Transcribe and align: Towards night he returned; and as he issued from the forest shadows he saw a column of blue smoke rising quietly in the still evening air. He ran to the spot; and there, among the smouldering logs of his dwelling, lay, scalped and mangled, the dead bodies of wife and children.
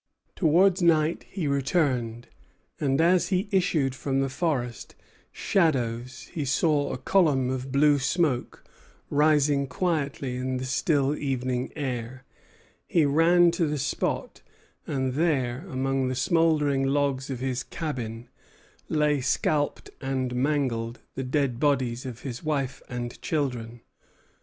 Towards 0.35 0.81
night 0.81 1.27
he 1.29 1.47
returned; 1.47 2.27
and 2.79 2.99
as 2.99 3.27
he 3.27 3.47
issued 3.51 3.93
from 3.93 4.19
the 4.19 4.29
forest 4.29 4.95
shadows 5.31 6.23
he 6.33 6.43
saw 6.43 6.91
a 6.91 6.97
column 6.97 7.51
of 7.51 7.71
blue 7.71 7.99
smoke 7.99 8.63
rising 9.11 9.67
quietly 9.67 10.37
in 10.37 10.57
the 10.57 10.65
still 10.65 11.15
evening 11.15 11.71
air. 11.75 12.23
He 12.87 13.05
ran 13.05 13.51
to 13.51 13.67
the 13.67 13.77
spot; 13.77 14.41
and 14.87 15.13
there, 15.13 15.65
among 15.69 16.07
the 16.07 16.15
smouldering 16.15 16.83
logs 16.87 17.29
of 17.29 17.39
his 17.39 17.63
dwelling, 17.63 18.27
lay, 18.89 19.21
scalped 19.21 19.91
and 20.01 20.33
mangled, 20.35 21.01
the 21.13 21.23
dead 21.23 21.59
bodies 21.59 22.07
of 22.07 22.43
wife 22.43 22.81
and 22.89 23.21
children. 23.21 23.81